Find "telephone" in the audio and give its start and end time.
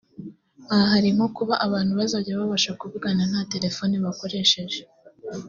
3.53-3.93